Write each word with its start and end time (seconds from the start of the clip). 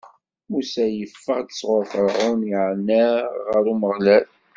Musa 0.49 0.85
yeffeɣ-d 0.97 1.49
sɣur 1.59 1.83
Ferɛun, 1.91 2.39
iɛenna 2.51 3.03
ɣer 3.51 3.63
Umeɣlal. 3.73 4.25